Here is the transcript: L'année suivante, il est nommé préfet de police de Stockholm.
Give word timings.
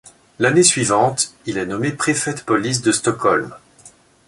L'année 0.39 0.63
suivante, 0.63 1.35
il 1.45 1.59
est 1.59 1.67
nommé 1.67 1.91
préfet 1.91 2.33
de 2.33 2.39
police 2.41 2.81
de 2.81 2.91
Stockholm. 2.91 3.53